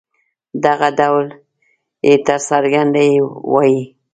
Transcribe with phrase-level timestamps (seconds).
[0.65, 1.27] دغه ډول
[2.09, 3.19] ي ته څرګنده يې
[3.53, 3.81] وايي.